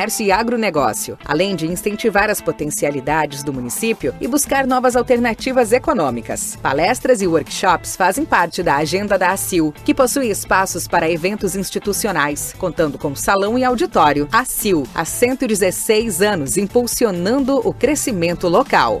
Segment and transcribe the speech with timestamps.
[0.00, 6.54] comércio e agronegócio, além de incentivar as potencialidades do município e buscar novas alternativas econômicas.
[6.62, 12.54] Palestras e workshops fazem parte da agenda da ACIL, que possui espaços para eventos institucionais,
[12.56, 14.28] contando com salão e auditório.
[14.30, 19.00] ACIL, há 116 anos impulsionando o crescimento local.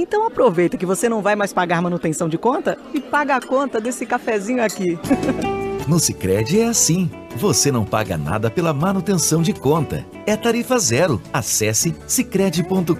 [0.00, 3.78] Então aproveita que você não vai mais pagar manutenção de conta e paga a conta
[3.78, 4.98] desse cafezinho aqui.
[5.88, 7.10] No Sicredi é assim.
[7.36, 10.06] Você não paga nada pela manutenção de conta.
[10.24, 11.20] É tarifa zero.
[11.32, 12.94] Acesse sicredi.com.br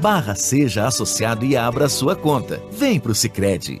[0.00, 2.60] barra seja associado e abra sua conta.
[2.72, 3.80] Vem pro Sicredi.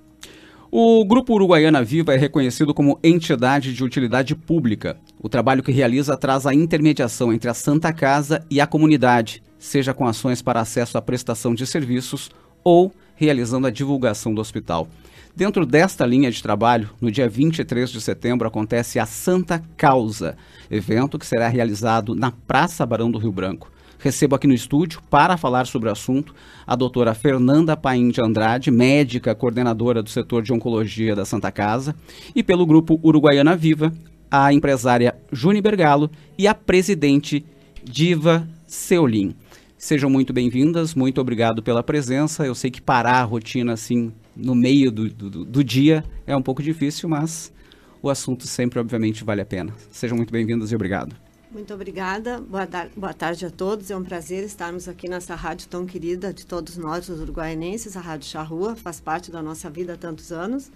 [0.73, 4.97] O Grupo Uruguaiana Viva é reconhecido como entidade de utilidade pública.
[5.21, 9.93] O trabalho que realiza traz a intermediação entre a Santa Casa e a comunidade, seja
[9.93, 12.31] com ações para acesso à prestação de serviços
[12.63, 14.87] ou realizando a divulgação do hospital.
[15.35, 20.37] Dentro desta linha de trabalho, no dia 23 de setembro acontece a Santa Causa,
[20.69, 23.69] evento que será realizado na Praça Barão do Rio Branco.
[24.01, 26.33] Recebo aqui no estúdio, para falar sobre o assunto,
[26.65, 31.95] a doutora Fernanda Paim de Andrade, médica coordenadora do setor de oncologia da Santa Casa,
[32.35, 33.93] e pelo grupo Uruguaiana Viva,
[34.31, 37.45] a empresária Juni Bergalo e a presidente
[37.83, 39.35] Diva Seolim.
[39.77, 42.43] Sejam muito bem-vindas, muito obrigado pela presença.
[42.43, 46.41] Eu sei que parar a rotina assim no meio do, do, do dia é um
[46.41, 47.53] pouco difícil, mas
[48.01, 49.75] o assunto sempre, obviamente, vale a pena.
[49.91, 51.15] Sejam muito bem-vindas e obrigado.
[51.51, 52.39] Muito obrigada.
[52.39, 53.91] Boa, boa, tarde a todos.
[53.91, 57.97] É um prazer estarmos aqui nessa rádio tão querida de todos nós, os uruguaianenses.
[57.97, 60.71] A Rádio Charrua faz parte da nossa vida há tantos anos.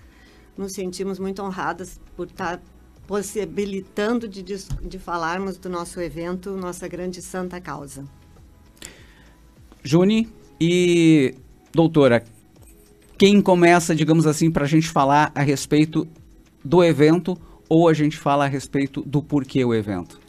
[0.57, 2.61] Nos sentimos muito honradas por estar
[3.07, 8.03] possibilitando de, de falarmos do nosso evento, nossa grande santa causa.
[9.81, 10.27] Juni
[10.59, 11.35] e
[11.71, 12.25] doutora,
[13.17, 16.05] quem começa, digamos assim, para a gente falar a respeito
[16.63, 17.37] do evento
[17.69, 20.24] ou a gente fala a respeito do porquê o evento?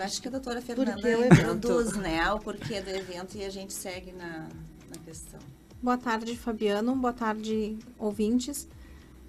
[0.00, 3.74] Eu acho que a doutora Fernanda introduz né, o porquê do evento e a gente
[3.74, 4.48] segue na,
[4.88, 5.38] na questão.
[5.82, 6.96] Boa tarde, Fabiano.
[6.96, 8.66] Boa tarde, ouvintes.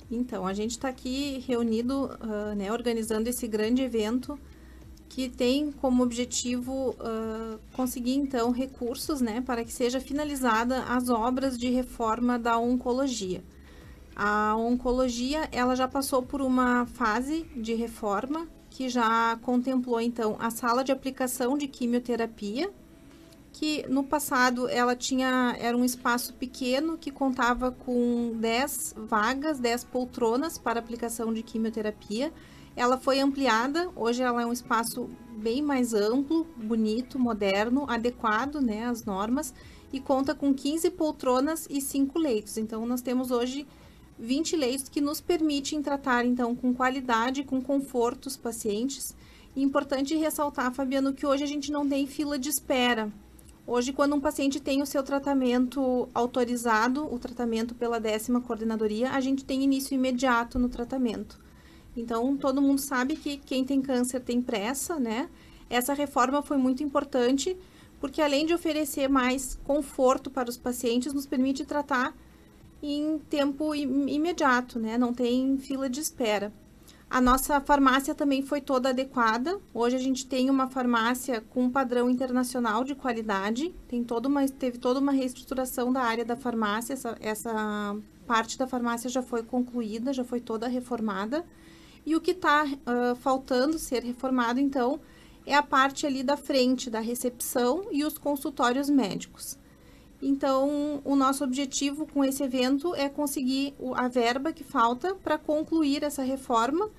[0.10, 4.40] Então, a gente está aqui reunido, uh, né, organizando esse grande evento
[5.10, 11.58] que tem como objetivo uh, conseguir, então, recursos né, para que seja finalizada as obras
[11.58, 13.44] de reforma da oncologia.
[14.16, 20.50] A oncologia, ela já passou por uma fase de reforma que já contemplou então a
[20.50, 22.72] sala de aplicação de quimioterapia,
[23.52, 29.84] que no passado ela tinha era um espaço pequeno que contava com 10 vagas, 10
[29.84, 32.32] poltronas para aplicação de quimioterapia.
[32.74, 38.86] Ela foi ampliada, hoje ela é um espaço bem mais amplo, bonito, moderno, adequado né,
[38.86, 39.54] às normas
[39.92, 42.58] e conta com 15 poltronas e 5 leitos.
[42.58, 43.68] Então, nós temos hoje
[44.22, 49.16] 20 leitos que nos permitem tratar, então, com qualidade, com conforto os pacientes.
[49.56, 53.12] E importante ressaltar, Fabiano, que hoje a gente não tem fila de espera.
[53.66, 59.20] Hoje, quando um paciente tem o seu tratamento autorizado, o tratamento pela décima coordenadoria, a
[59.20, 61.40] gente tem início imediato no tratamento.
[61.98, 65.30] Então, todo mundo sabe que quem tem câncer tem pressa, né?
[65.68, 67.58] Essa reforma foi muito importante,
[68.00, 72.16] porque além de oferecer mais conforto para os pacientes, nos permite tratar
[72.82, 74.98] em tempo imediato, né?
[74.98, 76.52] Não tem fila de espera.
[77.10, 79.60] A nossa farmácia também foi toda adequada.
[79.74, 83.76] Hoje a gente tem uma farmácia com padrão internacional de qualidade.
[83.86, 86.94] Tem toda uma, teve toda uma reestruturação da área da farmácia.
[86.94, 91.46] Essa, essa parte da farmácia já foi concluída, já foi toda reformada.
[92.06, 95.02] E o que está uh, faltando ser reformado, então,
[95.46, 99.60] é a parte ali da frente da recepção e os consultórios médicos.
[100.22, 106.04] Então, o nosso objetivo com esse evento é conseguir a verba que falta para concluir
[106.04, 106.90] essa reforma,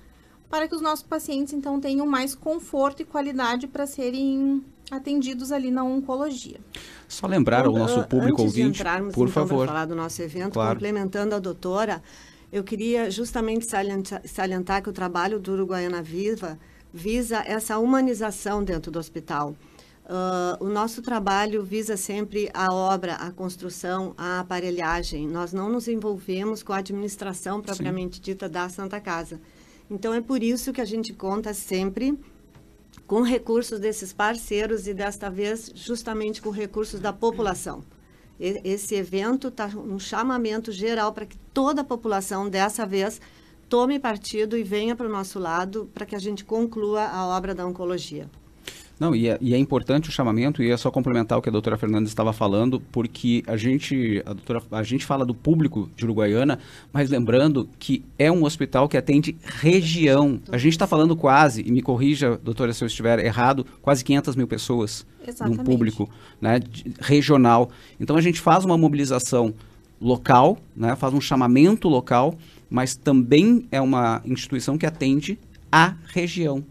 [0.49, 5.71] para que os nossos pacientes, então, tenham mais conforto e qualidade para serem atendidos ali
[5.71, 6.59] na oncologia.
[7.07, 9.67] Só lembrar ao nosso público Antes ouvinte, de entrarmos, por então, favor.
[9.67, 10.75] falar do nosso evento, Claro.
[10.75, 12.03] complementando a doutora,
[12.51, 16.59] eu queria justamente salientar, salientar que o trabalho do Uruguaiana Viva
[16.93, 19.55] visa essa humanização dentro do hospital.
[20.05, 25.27] Ah, o nosso trabalho visa sempre a obra, a construção, a aparelhagem.
[25.27, 29.39] Nós não nos envolvemos com a administração propriamente dita da Santa Casa.
[29.89, 32.17] Então, é por isso que a gente conta sempre
[33.07, 37.83] com recursos desses parceiros e desta vez justamente com recursos da população.
[38.39, 43.21] E- Esse evento está um chamamento geral para que toda a população dessa vez
[43.69, 47.53] tome partido e venha para o nosso lado para que a gente conclua a obra
[47.55, 48.29] da oncologia.
[48.99, 51.51] Não, e é, e é importante o chamamento, e é só complementar o que a
[51.51, 56.05] doutora Fernanda estava falando, porque a gente, a, doutora, a gente fala do público de
[56.05, 56.59] Uruguaiana,
[56.91, 60.39] mas lembrando que é um hospital que atende região.
[60.51, 64.35] A gente está falando quase, e me corrija, doutora, se eu estiver errado, quase 500
[64.35, 65.63] mil pessoas Exatamente.
[65.63, 67.71] público né, de- regional.
[67.99, 69.53] Então a gente faz uma mobilização
[69.99, 72.35] local, né, faz um chamamento local,
[72.69, 75.39] mas também é uma instituição que atende
[75.71, 76.63] a região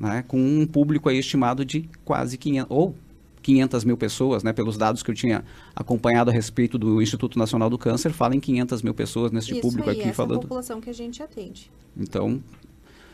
[0.00, 2.94] né, com um público aí estimado de quase 500, ou
[3.42, 5.44] 500 mil pessoas, né, pelos dados que eu tinha
[5.76, 9.60] acompanhado a respeito do Instituto Nacional do Câncer, fala em 500 mil pessoas neste Isso
[9.60, 10.40] público aí, aqui essa é a falando.
[10.40, 11.70] população que a gente atende.
[11.96, 12.42] Então,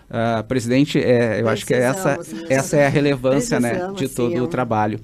[0.09, 2.51] ah, presidente, é, eu acho que essa, Precisamos.
[2.51, 5.01] essa é a relevância né, de todo sim, é o trabalho.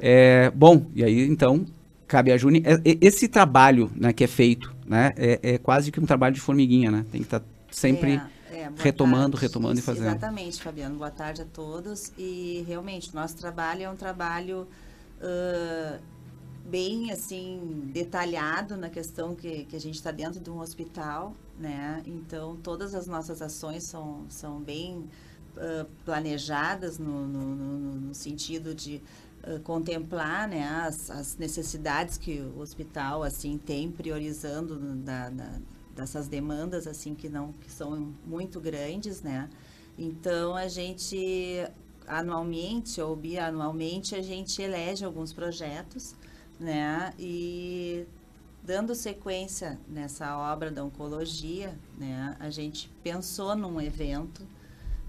[0.00, 1.66] É, bom, e aí então
[2.06, 2.62] cabe a Juni.
[2.64, 6.34] é- é- Esse trabalho né, que é feito né, é, é quase que um trabalho
[6.34, 7.04] de formiguinha, né?
[7.12, 8.20] Tem que estar sempre
[8.50, 9.46] É, retomando, tarde.
[9.46, 10.06] retomando e fazendo.
[10.08, 10.96] Exatamente, Fabiano.
[10.96, 12.12] Boa tarde a todos.
[12.16, 14.66] E realmente, o nosso trabalho é um trabalho
[15.20, 15.98] ãh,
[16.68, 22.02] bem assim detalhado na questão que, que a gente está dentro de um hospital, né?
[22.06, 25.04] Então, todas as nossas ações são, são bem
[25.56, 29.02] ãh, planejadas no, no, no- no sentido de
[29.62, 35.30] contemplar né, as, as necessidades que o hospital assim tem priorizando da-
[35.96, 39.48] dessas demandas assim que não que são muito grandes né?
[39.98, 41.66] Então a gente
[42.06, 46.14] anualmente ou bianualmente a gente elege alguns projetos
[46.60, 47.12] né?
[47.18, 48.06] E
[48.62, 52.36] dando sequência nessa obra da oncologia né?
[52.38, 54.46] A gente pensou num evento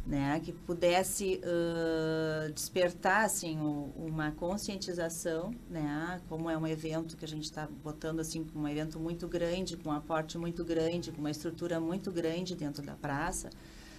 [0.08, 7.26] né, que pudesse ãh, despertar assim o- uma conscientização, né, como é um evento que
[7.26, 11.20] a gente está botando assim um evento muito grande, com um aporte muito grande, com
[11.20, 13.50] uma estrutura muito grande dentro da praça,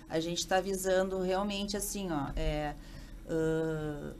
[0.09, 2.75] a gente está visando realmente assim, ó, é,
[3.29, 4.15] a ãh,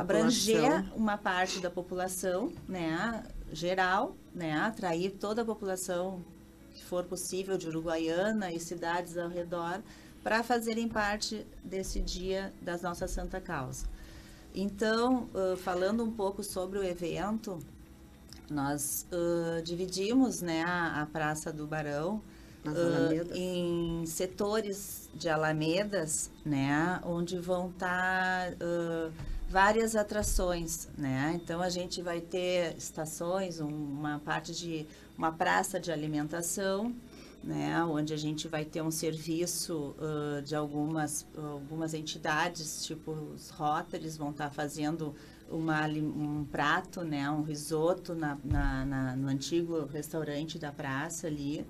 [0.00, 6.22] abranger uma parte da população, né, geral, né, atrair toda a população
[6.74, 9.80] que for possível de Uruguaiana e cidades ao redor
[10.26, 13.86] para fazerem parte desse dia das nossas Santa Causa.
[14.52, 17.60] Então, ãh, falando um pouco sobre o evento,
[18.50, 22.20] nós ãh, dividimos né, a, a Praça do Barão
[22.64, 23.36] alamedas.
[23.38, 28.50] em setores de alamedas, né, onde vão estar
[29.48, 31.38] várias atrações, né?
[31.40, 36.92] Então a gente vai ter estações, um- uma parte de uma praça de alimentação,
[37.46, 43.50] né, onde a gente vai ter um serviço uh, de algumas, algumas entidades, tipo os
[43.50, 45.14] Rotaries vão estar tá fazendo
[45.48, 51.64] uma, um prato, né, um risoto na, na, na, no antigo restaurante da praça ali.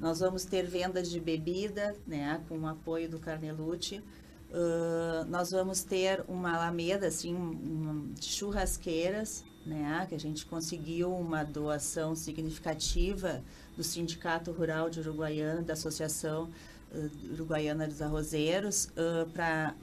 [0.00, 4.02] Nós vamos ter vendas de bebida, né, com o apoio do Carnelucci.
[4.50, 11.14] Uh, nós vamos ter uma alameda, assim, um, de churrasqueiras, né, que a gente conseguiu
[11.14, 13.42] uma doação significativa
[13.76, 16.50] do Sindicato Rural de Uruguaiana, da Associação
[16.92, 19.74] uh, Uruguaiana dos Arrozeiros, uh, para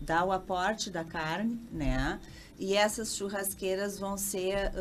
[0.00, 2.20] dar o aporte da carne, né,
[2.58, 4.72] e essas churrasqueiras vão ser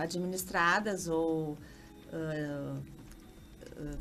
[0.00, 1.56] administradas ou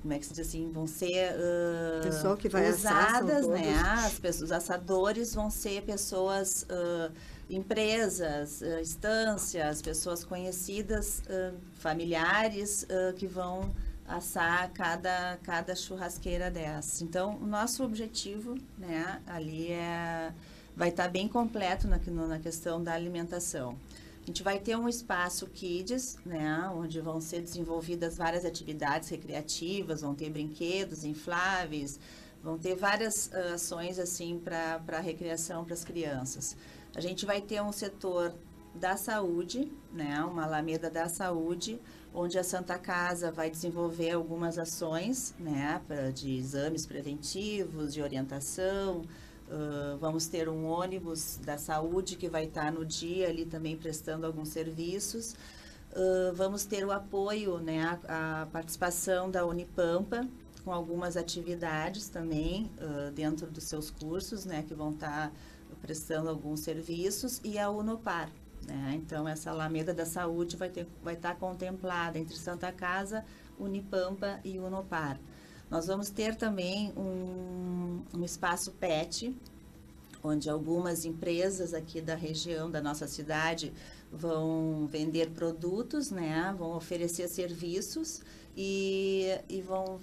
[0.01, 3.73] como é que se diz assim, vão ser uh, que vai usadas, né?
[4.05, 7.11] As pessoas, os assadores vão ser pessoas, uh,
[7.49, 11.21] empresas, uh, instâncias, pessoas conhecidas,
[11.75, 12.87] familiares
[13.17, 13.73] que vão
[14.07, 17.03] assar cada, cada churrasqueira dessa.
[17.03, 20.33] Então, o nosso objetivo, né, ali é
[20.75, 21.97] vai estar bem completo na,
[22.27, 23.77] na questão da alimentação.
[24.21, 30.01] A gente vai ter um espaço Kids, né, onde vão ser desenvolvidas várias atividades recreativas,
[30.01, 31.99] vão ter brinquedos infláveis,
[32.43, 36.57] vão ter várias ações assim para recreação para as crianças.
[36.95, 38.33] A gente vai ter um setor
[38.73, 41.79] da saúde, né, uma alameda da saúde,
[42.13, 49.03] onde a Santa Casa vai desenvolver algumas ações, né, pra, de exames preventivos, de orientação,
[49.47, 54.25] Uh, vamos ter um ônibus da saúde que vai estar no dia ali também prestando
[54.25, 55.35] alguns serviços.
[55.91, 60.27] Uh, vamos ter o apoio, né, a, a, participação da Unipampa
[60.63, 65.31] com algumas atividades também uh, dentro dos seus cursos, né, que vão estar
[65.81, 68.31] prestando alguns serviços e a Unopar.
[68.67, 68.93] Né?
[68.95, 70.71] Então essa Alameda da Saúde vai,
[71.03, 73.23] vai estar contemplada entre Santa Casa,
[73.59, 75.19] Unipampa e Unopar.
[75.69, 79.35] Nós vamos ter também um, um espaço PET,
[80.23, 83.73] onde algumas empresas aqui da região, da nossa cidade,
[84.11, 86.53] vão vender produtos, né?
[86.57, 88.21] Vão oferecer serviços
[88.55, 89.99] e, e vão,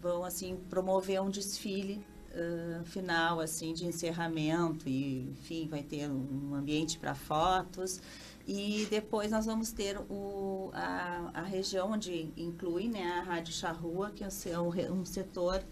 [0.00, 6.54] vão, assim, promover um desfile uh, final, assim, de encerramento e, enfim, vai ter um
[6.54, 8.00] ambiente para fotos
[8.46, 14.10] e depois nós vamos ter o, a, a região onde inclui né, a Rádio Charrua,
[14.10, 15.62] que é um, um setor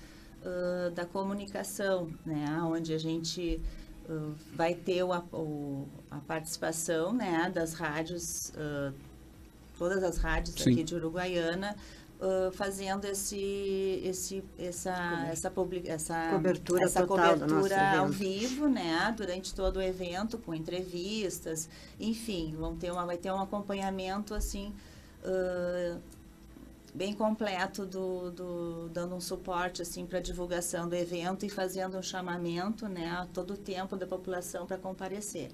[0.41, 3.61] uh, da comunicação, né, onde a gente
[4.09, 8.95] uh, vai ter o, o, a participação né, das rádios, uh,
[9.79, 10.73] todas as rádios Sim.
[10.73, 11.77] aqui de Uruguaiana,
[12.23, 19.13] uh, fazendo esse, esse, essa, essa, public, essa cobertura, essa cobertura ao vivo, né?
[19.17, 24.73] Durante todo o evento, com entrevistas, enfim, vão ter uma, vai ter um acompanhamento assim.
[25.25, 26.01] Uh,
[26.95, 32.03] bem completo do, do, dando um suporte assim para divulgação do evento e fazendo um
[32.03, 35.49] chamamento né a todo o tempo da população para comparecer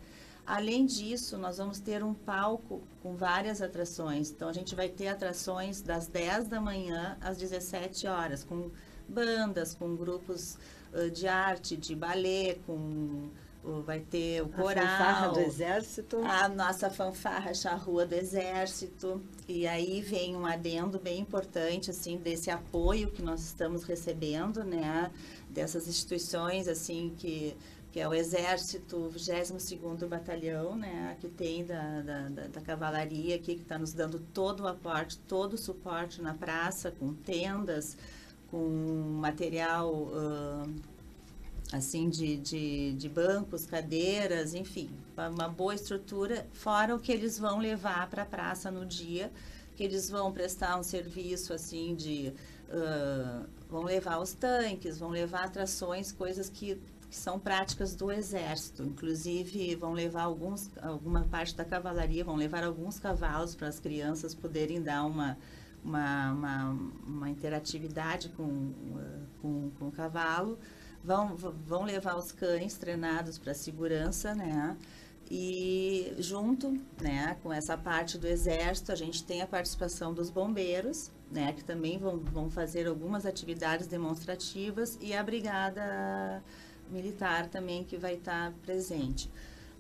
[0.49, 4.31] Além disso, nós vamos ter um palco com várias atrações.
[4.31, 8.71] Então, a gente vai ter atrações das 10 da manhã às 17 horas, com
[9.07, 10.57] bandas, com grupos
[10.95, 13.29] uh, de arte, de balé, com
[13.63, 14.87] uh, vai ter o coral.
[14.87, 16.17] A fanfarra do Exército.
[16.25, 19.23] A nossa fanfarra Charrua do Exército.
[19.47, 25.11] E aí vem um adendo bem importante, assim, desse apoio que nós estamos recebendo, né?
[25.51, 27.55] Dessas instituições, assim, que
[27.91, 33.55] que é o Exército 22º Batalhão, né, que tem da, da, da, da cavalaria aqui,
[33.55, 37.97] que está nos dando todo o aporte, todo o suporte na praça, com tendas,
[38.51, 38.69] com
[39.21, 40.75] material uh,
[41.73, 47.59] assim de, de, de, bancos, cadeiras, enfim, uma boa estrutura, fora o que eles vão
[47.59, 49.31] levar para a praça no dia,
[49.77, 52.33] que eles vão prestar um serviço assim de
[52.69, 58.83] uh, vão levar os tanques, vão levar atrações, coisas que que são práticas do exército.
[58.83, 64.35] Inclusive, vão levar alguns, alguma parte da cavalaria, vão levar alguns cavalos para as crianças
[64.35, 65.39] poderem dar uma,
[65.83, 68.73] uma, uma, uma interatividade com,
[69.41, 70.59] com, com o cavalo.
[71.03, 74.77] Vão, vão levar os cães treinados para segurança, né?
[75.31, 81.11] E junto, né, com essa parte do exército, a gente tem a participação dos bombeiros,
[81.31, 86.43] né, que também vão, vão fazer algumas atividades demonstrativas e a brigada
[86.91, 89.31] militar também que vai estar presente.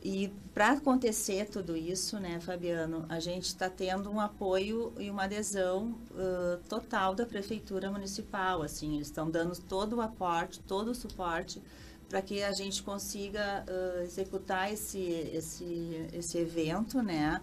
[0.02, 5.24] E para acontecer tudo isso, né, Fabiano, a gente está tendo um apoio e uma
[5.24, 8.62] adesão uh, total da prefeitura municipal.
[8.62, 11.60] Assim, eles estão dando todo o aporte, todo o suporte
[12.08, 17.40] para que a gente consiga uh, executar esse, esse, esse evento, né,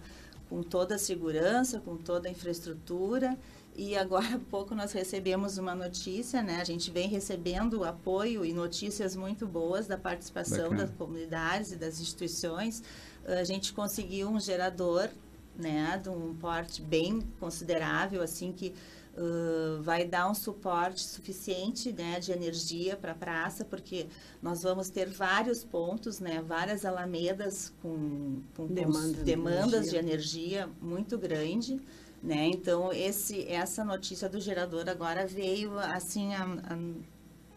[0.48, 3.38] com toda a segurança, com toda a infraestrutura
[3.78, 6.60] E agora há pouco nós recebemos uma notícia, né?
[6.62, 10.86] A gente vem recebendo apoio e notícias muito boas da participação Bacana.
[10.86, 12.82] das comunidades e das instituições.
[13.26, 15.10] A gente conseguiu um gerador,
[15.54, 18.72] né, de um porte bem considerável, assim que
[19.18, 24.08] Uh, vai dar um suporte suficiente né, de energia para a praça, porque
[24.42, 30.02] nós vamos ter vários pontos, né, várias alamedas com, com Demanda demandas de energia.
[30.02, 31.80] de energia muito grande.
[32.26, 32.48] Né?
[32.48, 36.76] Então, esse, essa notícia do gerador agora veio assim a, a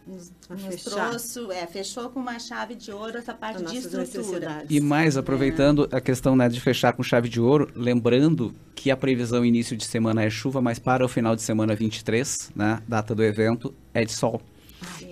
[0.05, 4.63] nos, nos trouxe, é, fechou com uma chave de ouro essa parte de estrutura.
[4.69, 5.97] E mais, aproveitando é.
[5.97, 9.85] a questão né, de fechar com chave de ouro, lembrando que a previsão início de
[9.85, 14.05] semana é chuva, mas para o final de semana 23, né, data do evento, é
[14.05, 14.39] de sol.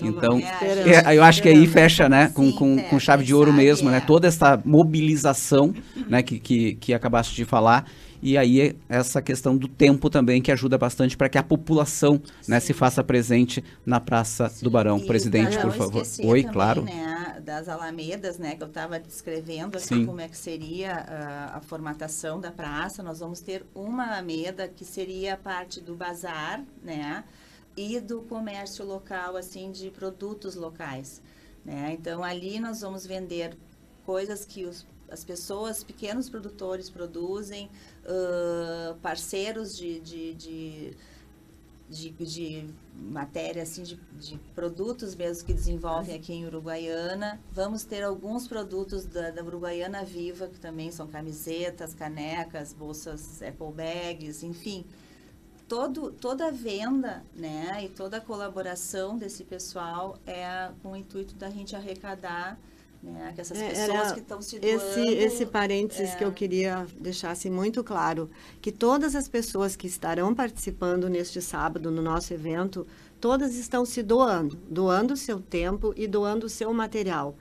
[0.01, 3.51] então, é, eu acho que aí fecha, né, com, Sim, com, com chave de ouro
[3.51, 4.01] mesmo, né, é.
[4.01, 5.73] toda essa mobilização,
[6.07, 7.85] né, que, que, que acabaste de falar,
[8.21, 12.59] e aí essa questão do tempo também que ajuda bastante para que a população né,
[12.59, 14.63] se faça presente na Praça Sim.
[14.63, 14.97] do Barão.
[14.97, 16.03] E Presidente, por favor.
[16.23, 16.83] Oi, também, claro.
[16.83, 21.61] Né, das alamedas, né, que eu estava descrevendo assim, como é que seria a, a
[21.61, 23.01] formatação da praça.
[23.03, 27.23] Nós vamos ter uma alameda que seria a parte do bazar, né,
[27.75, 31.21] e do comércio local, assim, de produtos locais.
[31.63, 31.95] Né?
[31.99, 33.55] Então, ali nós vamos vender
[34.03, 37.69] coisas que os as pessoas, pequenos produtores produzem,
[38.03, 40.93] uh, parceiros de, de, de,
[41.89, 47.39] de, de matéria, assim, de, de, produtos mesmo que desenvolvem aqui em Uruguaiana.
[47.51, 53.71] Vamos ter alguns produtos da, da Uruguaiana Viva, que também são camisetas, canecas, bolsas Apple
[53.73, 54.85] Bags, enfim.
[55.67, 61.35] Todo, toda a venda né, e toda a colaboração desse pessoal é com o intuito
[61.35, 62.57] da gente arrecadar
[63.07, 63.31] né?
[63.33, 64.75] Que essas é, pessoas que estão se doando...
[64.75, 66.15] Esse, esse parênteses é...
[66.15, 68.29] que eu queria deixar assim, muito claro,
[68.61, 72.85] que todas as pessoas que estarão participando neste sábado no nosso evento,
[73.19, 77.35] todas estão se doando, doando o seu tempo e doando o seu material.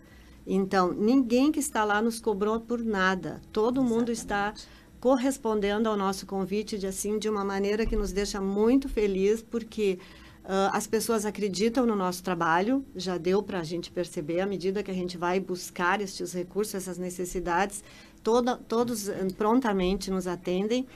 [0.46, 3.40] Então, ninguém que está lá nos cobrou por nada.
[3.52, 3.98] Todo Exatamente.
[3.98, 4.54] mundo está
[5.00, 9.98] correspondendo ao nosso convite de assim de uma maneira que nos deixa muito feliz, porque
[10.46, 14.80] Uh, as pessoas acreditam no nosso trabalho, já deu para a gente perceber, à medida
[14.80, 17.82] que a gente vai buscar estes recursos, essas necessidades,
[18.22, 20.86] toda, todos uh, prontamente nos atendem.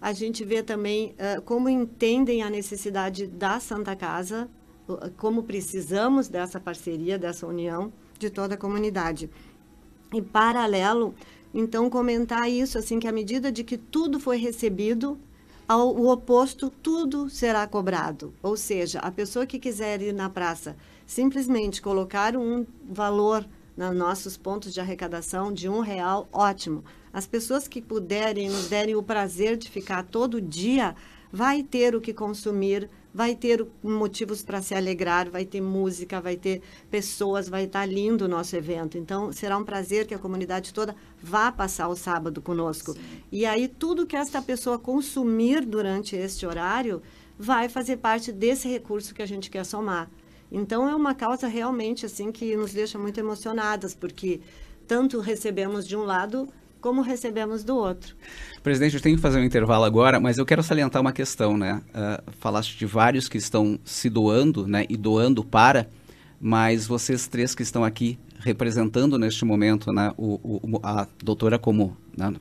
[0.00, 4.48] A gente vê também uh, como entendem a necessidade da Santa Casa,
[5.16, 9.28] como precisamos dessa parceria, dessa união de toda a comunidade.
[10.12, 11.14] Em paralelo,
[11.54, 15.18] então, comentar isso, assim, que à medida de que tudo foi recebido,
[15.68, 18.34] ao, o oposto, tudo será cobrado.
[18.42, 23.46] Ou seja, a pessoa que quiser ir na praça simplesmente colocar um valor
[23.76, 26.84] nos nossos pontos de arrecadação de um real, ótimo.
[27.12, 30.94] As pessoas que puderem, nos derem o prazer de ficar todo dia,
[31.30, 36.36] vai ter o que consumir vai ter motivos para se alegrar, vai ter música, vai
[36.36, 38.96] ter pessoas, vai estar lindo o nosso evento.
[38.96, 42.92] Então, será um prazer que a comunidade toda vá passar o sábado conosco.
[42.94, 43.00] Sim.
[43.30, 47.02] E aí, tudo que esta pessoa consumir durante este horário
[47.38, 50.10] vai fazer parte desse recurso que a gente quer somar.
[50.50, 54.40] Então, é uma causa realmente assim que nos deixa muito emocionadas, porque
[54.86, 56.48] tanto recebemos de um lado
[56.82, 58.14] como recebemos do outro.
[58.62, 61.80] Presidente, eu tenho que fazer um intervalo agora, mas eu quero salientar uma questão, né?
[61.88, 64.84] Uh, falaste de vários que estão se doando, né?
[64.90, 65.88] E doando para,
[66.40, 70.12] mas vocês três que estão aqui representando neste momento, né?
[70.18, 72.34] O, o a doutora como né,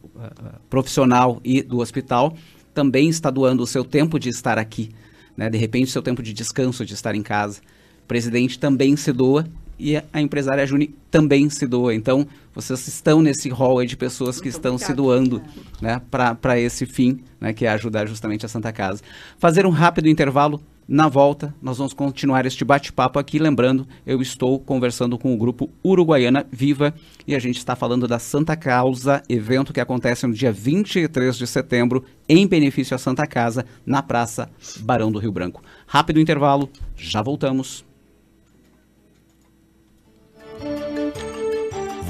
[0.70, 2.36] profissional e do hospital
[2.74, 4.90] também está doando o seu tempo de estar aqui,
[5.38, 5.50] né?
[5.50, 7.62] De repente, o seu tempo de descanso, de estar em casa.
[8.08, 9.46] Presidente também se doa
[9.82, 11.96] e a empresária Juni também se doa.
[11.96, 14.88] Então, vocês estão nesse rol de pessoas que Muito estão obrigado.
[14.88, 15.42] se doando
[15.82, 19.02] né, para esse fim, né, que é ajudar justamente a Santa Casa.
[19.40, 20.62] Fazer um rápido intervalo.
[20.88, 23.40] Na volta, nós vamos continuar este bate-papo aqui.
[23.40, 26.94] Lembrando, eu estou conversando com o grupo Uruguaiana Viva
[27.26, 31.48] e a gente está falando da Santa Causa, evento que acontece no dia 23 de
[31.48, 34.50] setembro, em benefício à Santa Casa, na Praça
[34.82, 35.64] Barão do Rio Branco.
[35.88, 37.86] Rápido intervalo, já voltamos.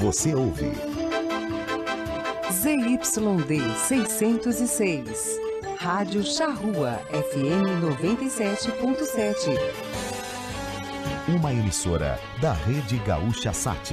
[0.02, 0.72] Você ouve.
[2.50, 3.04] ZYD
[3.86, 5.38] 606.
[5.78, 9.56] Rádio Charrua FM 97.7.
[11.28, 13.92] Uma emissora da Rede Gaúcha Sat.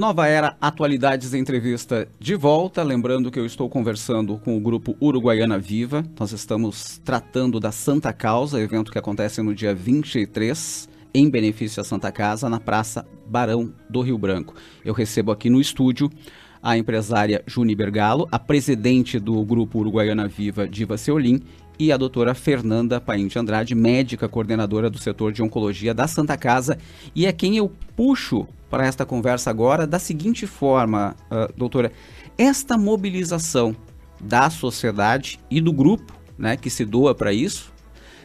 [0.00, 2.82] Nova Era Atualidades Entrevista de volta.
[2.82, 6.02] Lembrando que eu estou conversando com o grupo Uruguaiana Viva.
[6.18, 11.84] Nós estamos tratando da Santa Causa, evento que acontece no dia 23, em benefício à
[11.84, 14.54] Santa Casa, na Praça Barão do Rio Branco.
[14.82, 16.10] Eu recebo aqui no estúdio
[16.62, 21.42] a empresária Juni Bergalo, a presidente do grupo Uruguaiana Viva, Diva Seolim,
[21.78, 26.38] e a doutora Fernanda Paim de Andrade, médica coordenadora do setor de oncologia da Santa
[26.38, 26.78] Casa,
[27.14, 31.92] e é quem eu puxo para esta conversa agora da seguinte forma, uh, doutora:
[32.38, 33.76] esta mobilização
[34.20, 37.72] da sociedade e do grupo né, que se doa para isso,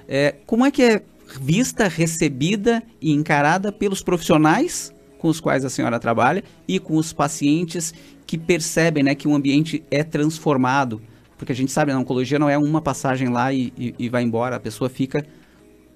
[0.08, 1.04] é, como é que é
[1.42, 7.12] vista, recebida e encarada pelos profissionais com os quais a senhora trabalha e com os
[7.12, 7.94] pacientes
[8.28, 11.02] que percebem né, que o ambiente é transformado
[11.38, 14.24] porque a gente sabe, a oncologia não é uma passagem lá e, e, e vai
[14.24, 15.26] embora, a pessoa fica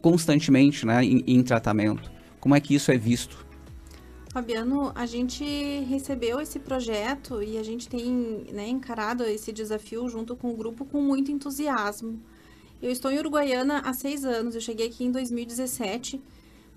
[0.02, 2.12] constantemente né, em, em tratamento.
[2.40, 3.46] Como é que isso é visto?
[4.40, 5.44] Fabiano, a gente
[5.90, 10.86] recebeu esse projeto e a gente tem né, encarado esse desafio junto com o grupo
[10.86, 12.18] com muito entusiasmo.
[12.82, 16.22] Eu estou em Uruguaiana há seis anos, eu cheguei aqui em 2017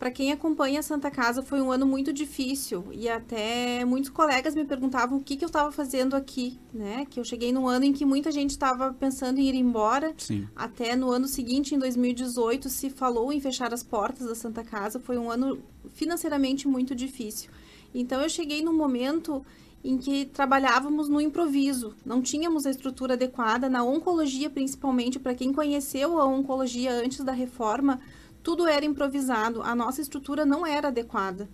[0.03, 4.53] para quem acompanha a Santa Casa, foi um ano muito difícil e até muitos colegas
[4.53, 7.07] me perguntavam o que, que eu estava fazendo aqui, né?
[7.09, 10.13] Que eu cheguei num ano em que muita gente estava pensando em ir embora.
[10.19, 10.49] Sim.
[10.57, 14.99] Até no ano seguinte, em 2018, se falou em fechar as portas da Santa Casa.
[14.99, 15.63] Foi um ano
[15.95, 17.49] financeiramente muito difícil.
[17.95, 19.47] Então eu cheguei num momento
[19.85, 25.53] em que trabalhávamos no improviso, não tínhamos a estrutura adequada na oncologia, principalmente para quem
[25.53, 28.01] conheceu a oncologia antes da reforma
[28.43, 31.49] tudo era improvisado, a nossa estrutura não era adequada.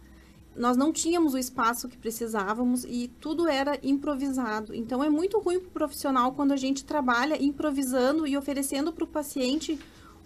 [0.56, 4.74] Nós não tínhamos o espaço que precisávamos e tudo era improvisado.
[4.74, 9.04] Então é muito ruim para o profissional quando a gente trabalha improvisando e oferecendo para
[9.04, 9.78] o paciente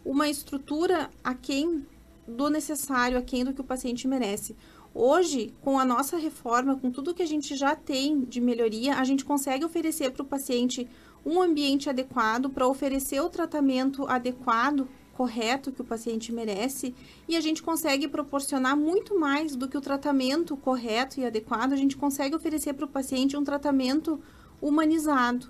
[0.04, 1.86] uma estrutura a quem
[2.26, 4.56] do necessário, aquém do que o paciente merece.
[4.94, 9.04] Hoje, com a nossa reforma, com tudo que a gente já tem de melhoria, a
[9.04, 10.88] gente consegue oferecer para o paciente
[11.24, 16.94] um ambiente adequado para oferecer o tratamento adequado, correto que o paciente merece,
[17.28, 21.76] e a gente consegue proporcionar muito mais do que o tratamento correto e adequado, a
[21.76, 24.20] gente consegue oferecer para o paciente um tratamento
[24.60, 25.48] humanizado.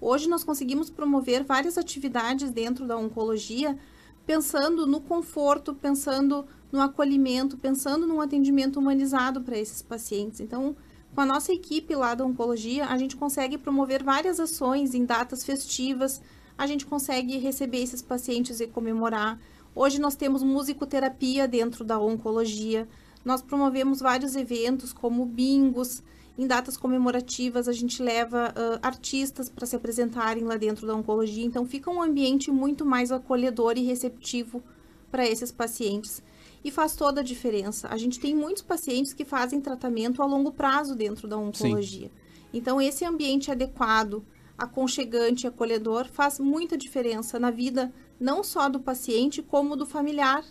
[0.00, 3.78] Hoje nós conseguimos promover várias atividades dentro da oncologia,
[4.26, 10.40] pensando no conforto, pensando no acolhimento, pensando num atendimento humanizado para esses pacientes.
[10.40, 10.76] Então,
[11.14, 15.44] com a nossa equipe lá da oncologia, a gente consegue promover várias ações em datas
[15.44, 16.20] festivas,
[16.56, 19.38] a gente consegue receber esses pacientes e comemorar.
[19.74, 22.88] Hoje nós temos musicoterapia dentro da oncologia.
[23.24, 26.02] Nós promovemos vários eventos como bingos.
[26.36, 31.44] Em datas comemorativas, a gente leva uh, artistas para se apresentarem lá dentro da oncologia.
[31.44, 34.62] Então, fica um ambiente muito mais acolhedor e receptivo
[35.10, 36.22] para esses pacientes
[36.64, 37.88] e faz toda a diferença.
[37.88, 42.08] A gente tem muitos pacientes que fazem tratamento a longo prazo dentro da oncologia.
[42.08, 42.14] Sim.
[42.52, 44.24] Então, esse ambiente adequado,
[44.56, 50.44] aconchegante, acolhedor, faz muita diferença na vida não só do paciente, como do familiar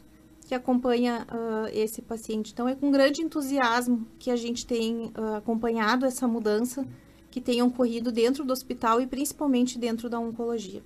[0.45, 2.51] que acompanha uh, esse paciente.
[2.51, 6.85] Então, é com grande entusiasmo que a gente tem uh, acompanhado essa mudança
[7.31, 10.83] que tem ocorrido dentro do hospital e principalmente dentro da oncologia.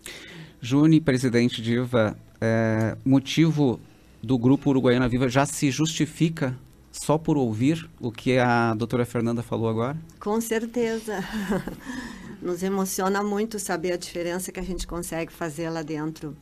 [0.62, 3.80] Juni, presidente Diva, é, motivo
[4.24, 6.58] do Grupo Uruguaiana Viva já se justifica
[6.90, 9.98] só por ouvir o que a doutora Fernanda falou agora?
[10.20, 11.20] Com certeza.
[12.42, 16.36] Nos emociona muito saber a diferença que a gente consegue fazer lá dentro.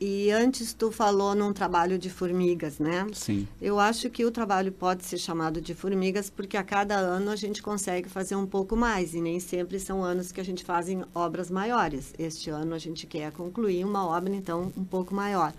[0.00, 3.06] E antes tu falou num trabalho de formigas, né?
[3.12, 3.46] Sim.
[3.60, 7.36] Eu acho que o trabalho pode ser chamado de formigas porque a cada ano a
[7.36, 10.88] gente consegue fazer um pouco mais e nem sempre são anos que a gente faz
[11.14, 12.12] obras maiores.
[12.18, 15.52] Este ano a gente quer concluir uma obra então um pouco maior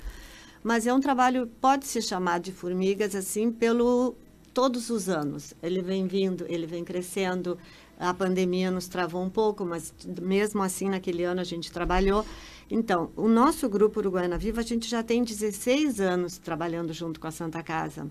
[0.63, 4.15] mas é um trabalho pode se chamar de formigas assim pelo
[4.53, 5.53] todos os anos.
[5.61, 7.57] Ele vem vindo, ele vem crescendo.
[8.03, 12.25] A pandemia nos travou um pouco, mas mesmo assim naquele ano a gente trabalhou.
[12.69, 17.27] Então, o nosso grupo Uruguaiana Viva, a gente já tem 16 anos trabalhando junto com
[17.27, 18.07] a Santa Casa.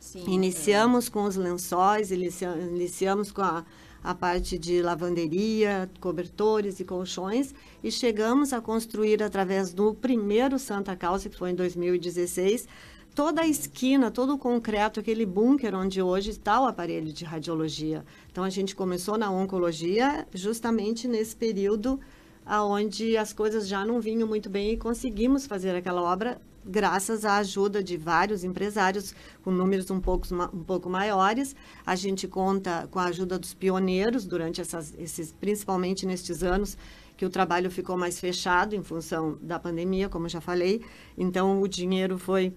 [0.00, 1.10] Sim, iniciamos é.
[1.10, 3.64] com os lençóis, iniciamos com a
[4.06, 10.94] a parte de lavanderia, cobertores e colchões e chegamos a construir através do primeiro Santa
[10.94, 12.68] Causa, que foi em 2016,
[13.16, 18.04] toda a esquina, todo o concreto, aquele bunker onde hoje está o aparelho de radiologia.
[18.30, 21.98] Então a gente começou na oncologia justamente nesse período
[22.44, 27.38] aonde as coisas já não vinham muito bem e conseguimos fazer aquela obra graças à
[27.38, 31.56] ajuda de vários empresários com números um pouco, um pouco maiores.
[31.86, 36.76] A gente conta com a ajuda dos pioneiros durante essas, esses, principalmente nestes anos
[37.16, 40.82] que o trabalho ficou mais fechado em função da pandemia, como já falei.
[41.16, 42.52] Então o dinheiro foi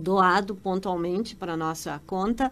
[0.00, 2.50] doado pontualmente para nossa conta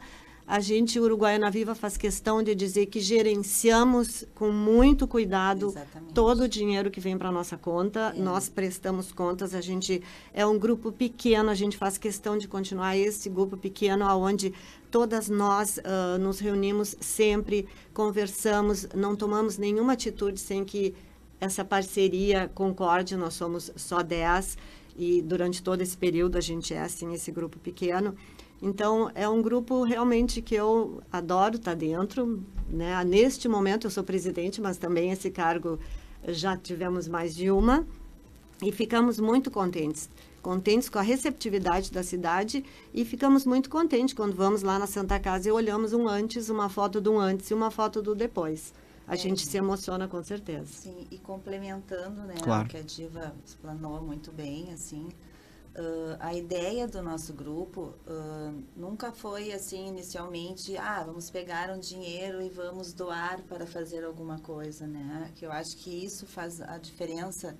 [0.50, 6.12] a gente, Uruguaiana Viva, faz questão de dizer que gerenciamos com muito cuidado Exatamente.
[6.12, 8.12] todo o dinheiro que vem para nossa conta.
[8.16, 8.20] É.
[8.20, 10.03] Nós prestamos contas, a gente
[10.35, 14.53] é um grupo pequeno, a gente faz questão de continuar esse grupo pequeno, aonde
[14.90, 20.96] todas nós uh, nos reunimos sempre, conversamos, não tomamos nenhuma atitude sem que
[21.40, 23.14] essa parceria concorde.
[23.14, 24.59] Nós somos só 10
[25.01, 28.15] e durante todo esse período a gente é assim, esse grupo pequeno.
[28.61, 32.45] Então, é um grupo realmente que eu adoro estar dentro.
[32.69, 33.03] Né?
[33.05, 35.79] Neste momento, eu sou presidente, mas também esse cargo
[36.29, 37.87] já tivemos mais de uma.
[38.63, 40.11] E ficamos muito contentes.
[40.43, 45.19] Contentes com a receptividade da cidade e ficamos muito contentes quando vamos lá na Santa
[45.19, 48.75] Casa e olhamos um antes, uma foto do antes e uma foto do depois.
[49.11, 49.16] A é.
[49.16, 50.66] gente se emociona com certeza.
[50.66, 52.66] Sim, e complementando né, claro.
[52.66, 55.09] o que a Diva explanou muito bem, assim,
[55.73, 61.79] Uh, a ideia do nosso grupo uh, nunca foi assim inicialmente, ah, vamos pegar um
[61.79, 65.31] dinheiro e vamos doar para fazer alguma coisa, né?
[65.37, 67.57] Que eu acho que isso faz a diferença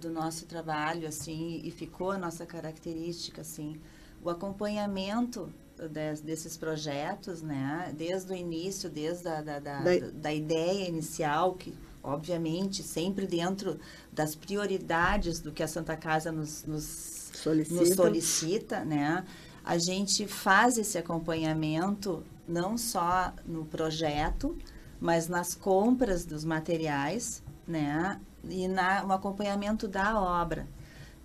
[0.00, 3.78] do nosso trabalho, assim, e ficou a nossa característica, assim,
[4.24, 5.52] o acompanhamento
[5.88, 7.92] des, desses projetos, né?
[7.96, 13.78] Desde o início, desde a da, da, da, da ideia inicial, que obviamente sempre dentro
[14.12, 17.80] das prioridades do que a Santa Casa nos, nos solicita.
[17.80, 19.24] nos solicita, né?
[19.64, 24.56] A gente faz esse acompanhamento não só no projeto,
[25.00, 28.20] mas nas compras dos materiais, né?
[28.44, 30.66] E na, no acompanhamento da obra.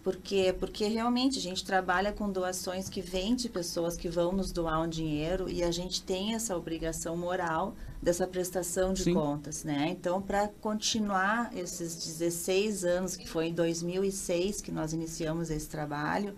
[0.06, 0.54] Por quê?
[0.60, 4.80] Porque realmente a gente trabalha com doações que vêm de pessoas que vão nos doar
[4.84, 9.16] um dinheiro e a gente tem essa obrigação moral dessa prestação de Sim.
[9.16, 9.88] contas, né?
[9.90, 16.36] Então, para continuar esses 16 anos, que foi em 2006 que nós iniciamos esse trabalho,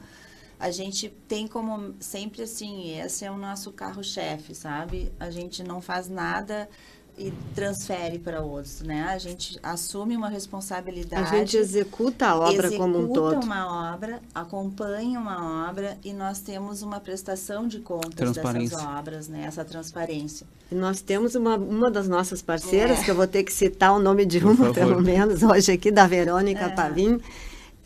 [0.58, 5.12] a gente tem como sempre assim, esse é o nosso carro-chefe, sabe?
[5.20, 6.70] A gente não faz nada
[7.18, 9.04] e transfere para outros, né?
[9.10, 11.36] A gente assume uma responsabilidade.
[11.36, 13.34] A gente executa a obra como um todo.
[13.34, 19.28] Executa uma obra, acompanha uma obra e nós temos uma prestação de contas dessas obras,
[19.28, 19.46] né?
[19.48, 20.46] Essa transparência.
[20.72, 23.04] E nós temos uma, uma das nossas parceiras, é.
[23.04, 26.06] que eu vou ter que citar o nome de uma, pelo menos, hoje aqui, da
[26.06, 26.70] Verônica é.
[26.70, 27.20] Pavim,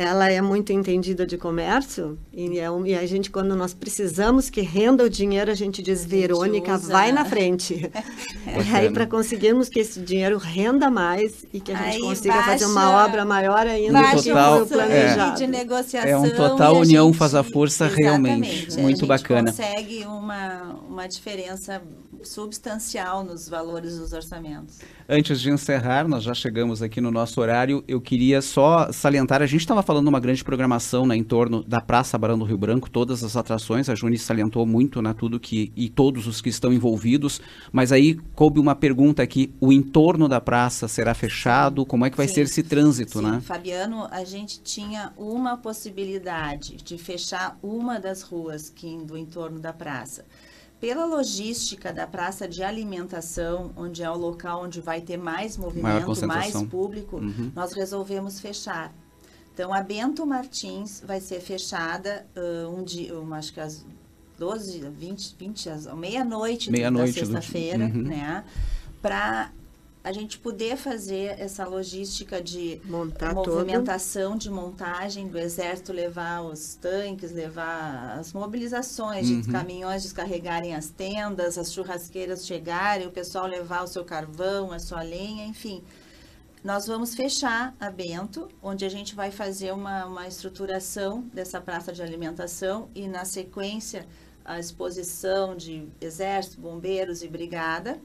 [0.01, 4.49] ela é muito entendida de comércio e, é um, e, a gente quando nós precisamos
[4.49, 6.91] que renda o dinheiro a gente diz a gente Verônica usa.
[6.91, 7.89] vai na frente
[8.45, 8.61] é.
[8.61, 12.33] e aí para conseguirmos que esse dinheiro renda mais e que a gente aí consiga
[12.33, 16.29] baixa, fazer uma obra maior ainda do que o planejado é, de negociação é um
[16.29, 21.81] total união gente, faz a força realmente muito bacana consegue uma uma diferença
[22.23, 24.79] substancial nos valores dos orçamentos.
[25.07, 27.83] Antes de encerrar, nós já chegamos aqui no nosso horário.
[27.87, 31.81] Eu queria só salientar: a gente estava falando uma grande programação né, em torno da
[31.81, 33.89] Praça Barão do Rio Branco, todas as atrações.
[33.89, 37.41] A Juni salientou muito né, tudo que e todos os que estão envolvidos.
[37.71, 41.85] Mas aí coube uma pergunta aqui: o entorno da praça será fechado?
[41.85, 43.25] Como é que vai sim, ser esse trânsito, sim.
[43.25, 43.41] né?
[43.41, 49.73] Fabiano, a gente tinha uma possibilidade de fechar uma das ruas que do entorno da
[49.73, 50.25] praça
[50.81, 56.25] pela logística da praça de alimentação, onde é o local onde vai ter mais movimento,
[56.25, 57.51] mais público, uhum.
[57.55, 58.91] nós resolvemos fechar.
[59.53, 63.85] Então, a Bento Martins vai ser fechada uh, um dia, um, acho que às
[64.39, 68.01] 12, 20, 20 às meia-noite meia da sexta-feira, uhum.
[68.01, 68.43] né?
[69.03, 69.51] Para
[70.03, 76.73] a gente poder fazer essa logística de Montar movimentação, de montagem do exército, levar os
[76.75, 79.41] tanques, levar as mobilizações uhum.
[79.41, 84.79] de caminhões descarregarem as tendas, as churrasqueiras chegarem, o pessoal levar o seu carvão, a
[84.79, 85.83] sua lenha, enfim.
[86.63, 91.91] Nós vamos fechar a Bento, onde a gente vai fazer uma, uma estruturação dessa praça
[91.91, 94.07] de alimentação e, na sequência,
[94.43, 97.99] a exposição de exército, bombeiros e brigada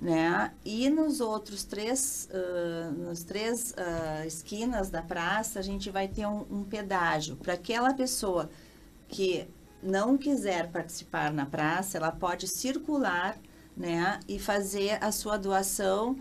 [0.00, 0.52] né?
[0.64, 6.26] E nos outros três, uh, nas três uh, esquinas da praça, a gente vai ter
[6.26, 8.48] um, um pedágio para aquela pessoa
[9.08, 9.46] que
[9.82, 13.36] não quiser participar na praça, ela pode circular,
[13.76, 14.20] né?
[14.26, 16.16] E fazer a sua doação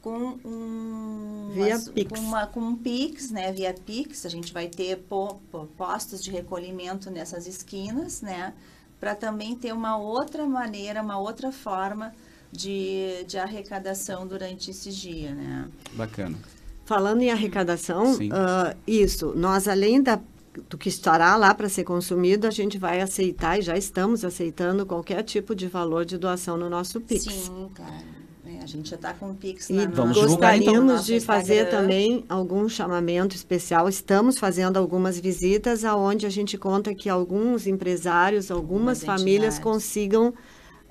[0.00, 2.10] com um via uma, Pix.
[2.10, 3.52] Com, uma, com um Pix, né?
[3.52, 8.54] Via Pix, a gente vai ter po, po, postos de recolhimento nessas esquinas, né?
[8.98, 12.14] Para também ter uma outra maneira, uma outra forma
[12.52, 15.68] de, de arrecadação durante esse dia, né?
[15.94, 16.36] Bacana.
[16.84, 20.20] Falando em arrecadação, uh, isso, nós além da,
[20.68, 24.84] do que estará lá para ser consumido, a gente vai aceitar e já estamos aceitando
[24.84, 27.24] qualquer tipo de valor de doação no nosso Pix.
[27.24, 28.22] Sim, claro.
[28.44, 32.24] É, a gente já está com o Pix e Vamos gostaríamos então, de fazer também
[32.28, 33.88] algum chamamento especial.
[33.88, 40.34] Estamos fazendo algumas visitas aonde a gente conta que alguns empresários, algumas, algumas famílias consigam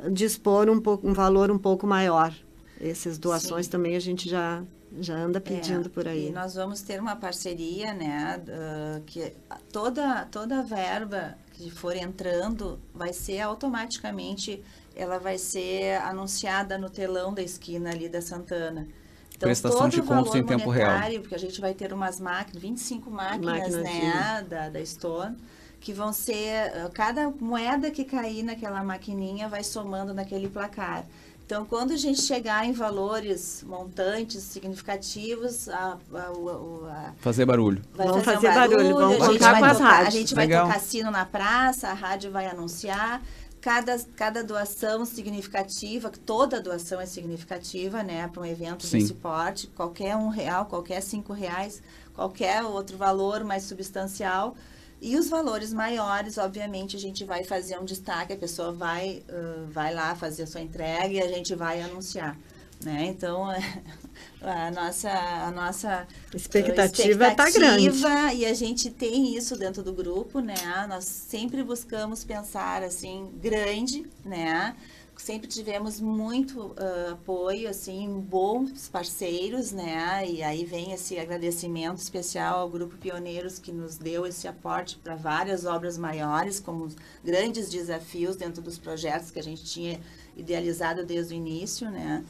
[0.10, 2.34] dispor um, pouco, um valor um pouco maior.
[2.80, 3.72] Essas doações Sim.
[3.72, 4.64] também a gente já,
[5.00, 6.30] já anda é, pedindo é, por aí.
[6.30, 9.34] E nós vamos ter uma parceria, né, uh, que
[9.72, 14.64] toda, toda verba que for entrando vai ser automaticamente,
[14.96, 18.88] ela vai ser anunciada no telão da esquina ali da Santana.
[19.30, 21.00] Então, Prestação de contas em tempo real.
[21.20, 25.36] Porque a gente vai ter umas máquinas, 25 máquinas, máquinas né, da, da Stone,
[25.82, 31.04] que vão ser cada moeda que cair naquela maquininha vai somando naquele placar.
[31.52, 37.82] Então, quando a gente chegar em valores montantes significativos, a, a, a, fazer barulho.
[37.94, 40.46] Vai vamos fazer, fazer barulho, barulho, vamos a gente vai com tocar, A gente vai
[40.46, 40.68] Legal.
[40.68, 43.22] tocar sino na praça, a rádio vai anunciar.
[43.60, 49.00] Cada, cada doação significativa, toda doação é significativa, né, para um evento Sim.
[49.00, 54.56] desse porte, qualquer um real, qualquer cinco reais, qualquer outro valor mais substancial,
[55.02, 59.66] e os valores maiores, obviamente, a gente vai fazer um destaque, a pessoa vai, uh,
[59.72, 62.38] vai lá fazer a sua entrega e a gente vai anunciar.
[62.84, 63.06] Né?
[63.08, 63.46] Então,
[64.42, 67.92] a nossa, a nossa expectativa está grande.
[68.36, 70.56] E a gente tem isso dentro do grupo, né?
[70.88, 74.76] Nós sempre buscamos pensar assim, grande, né?
[75.22, 80.28] Sempre tivemos muito uh, apoio, assim, bons parceiros, né?
[80.28, 85.16] E aí vem esse agradecimento especial ao Grupo Pioneiros que nos deu esse aporte para
[85.16, 86.90] várias obras maiores, como
[87.24, 90.00] grandes desafios dentro dos projetos que a gente tinha
[90.36, 92.26] idealizado desde o início, né?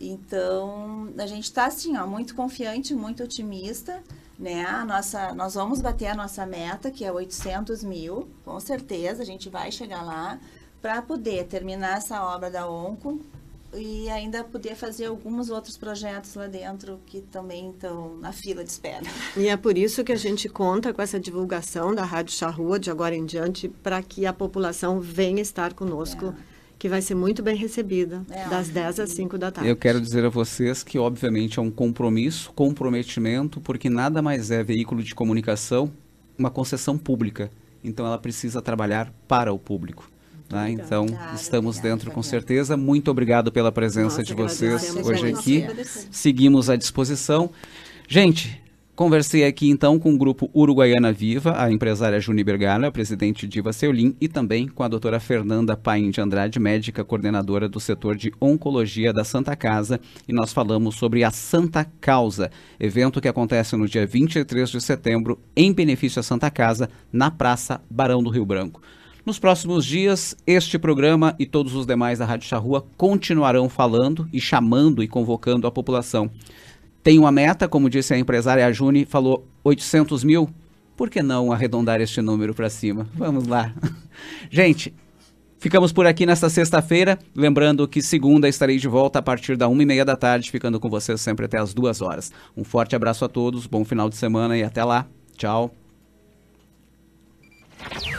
[0.00, 4.02] Então, a gente está assim, ó, muito confiante, muito otimista,
[4.36, 4.64] né?
[4.64, 9.26] A nossa, nós vamos bater a nossa meta, que é 800 mil, com certeza, a
[9.26, 10.40] gente vai chegar lá
[10.82, 13.24] para poder terminar essa obra da ONCO
[13.74, 18.70] e ainda poder fazer alguns outros projetos lá dentro que também estão na fila de
[18.70, 19.06] espera.
[19.36, 22.90] E é por isso que a gente conta com essa divulgação da Rádio Charrua de
[22.90, 26.34] agora em diante para que a população venha estar conosco.
[26.48, 26.52] É
[26.82, 29.70] que vai ser muito bem recebida, é, das 10 às 5 da tarde.
[29.70, 34.64] Eu quero dizer a vocês que, obviamente, é um compromisso, comprometimento, porque nada mais é
[34.64, 35.92] veículo de comunicação,
[36.36, 37.52] uma concessão pública.
[37.84, 40.11] Então, ela precisa trabalhar para o público.
[40.52, 40.68] Tá?
[40.68, 42.76] Então, estamos dentro com certeza.
[42.76, 45.66] Muito obrigado pela presença Nossa, de vocês hoje aqui.
[46.10, 47.48] Seguimos à disposição.
[48.06, 48.60] Gente,
[48.94, 53.72] Conversei aqui então com o grupo Uruguaiana Viva, a empresária Juni Bergara, a presidente Diva
[53.72, 58.30] Seulin, e também com a doutora Fernanda Paim de Andrade, médica coordenadora do setor de
[58.38, 59.98] Oncologia da Santa Casa,
[60.28, 65.40] e nós falamos sobre a Santa Causa, evento que acontece no dia 23 de setembro,
[65.56, 68.82] em benefício à Santa Casa, na Praça Barão do Rio Branco.
[69.24, 74.40] Nos próximos dias, este programa e todos os demais da Rádio Charrua continuarão falando e
[74.40, 76.30] chamando e convocando a população
[77.02, 80.48] tem uma meta, como disse a empresária Juni, falou 800 mil.
[80.96, 83.08] Por que não arredondar este número para cima?
[83.14, 83.74] Vamos lá.
[84.50, 84.94] Gente,
[85.58, 87.18] ficamos por aqui nesta sexta-feira.
[87.34, 90.78] Lembrando que segunda estarei de volta a partir da uma e meia da tarde, ficando
[90.78, 92.30] com vocês sempre até as duas horas.
[92.56, 95.06] Um forte abraço a todos, bom final de semana e até lá.
[95.36, 95.81] Tchau.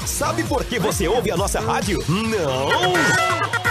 [0.06, 2.04] Sabe por que você ouve a nossa rádio?
[2.08, 2.94] Não!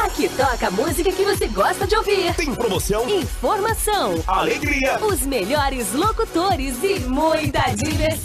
[0.04, 2.34] Aqui toca a música que você gosta de ouvir.
[2.34, 8.22] Tem promoção, informação, alegria, os melhores locutores e muita diversão.